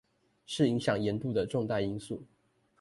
[0.47, 2.23] 是影響鹽度的重大因素